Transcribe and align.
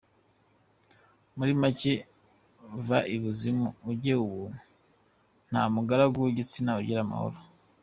Muri 1.37 1.51
make 1.61 1.93
va 2.87 2.99
ibuzimu 3.15 3.67
ujye 3.89 4.13
ubuntu, 4.25 4.59
nta 5.49 5.63
mugaragu 5.73 6.15
w’igitsina 6.25 6.71
ugira 6.81 7.01
amahoro. 7.05 7.37